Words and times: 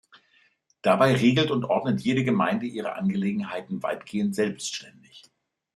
Dabei 0.81 1.13
regelt 1.13 1.51
und 1.51 1.63
ordnet 1.65 2.01
jede 2.01 2.23
Gemeinde 2.23 2.65
ihre 2.65 2.95
Angelegenheiten 2.95 3.83
weitgehend 3.83 4.33
selbständig. 4.33 5.29